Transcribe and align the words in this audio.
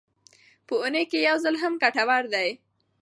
په 0.67 0.73
اونۍ 0.81 1.03
کې 1.11 1.19
یو 1.27 1.35
ځل 1.43 1.55
هم 1.63 1.73
ګټور 1.83 2.23
دی. 2.33 2.49